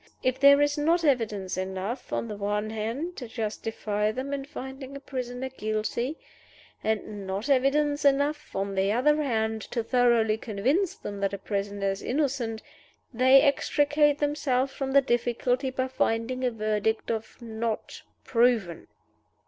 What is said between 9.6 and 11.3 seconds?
to thoroughly convince them